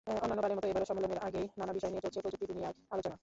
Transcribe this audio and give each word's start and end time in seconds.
অন্যান্যবারের 0.23 0.57
মতো 0.57 0.67
এবারও 0.71 0.87
সম্মেলনের 0.89 1.23
আগেই 1.27 1.45
নানা 1.59 1.73
বিষয় 1.77 1.91
নিয়ে 1.91 2.03
চলছে 2.05 2.21
প্রযুক্তি 2.23 2.45
দুনিয়ায় 2.51 2.75
আলোচনা। 2.93 3.15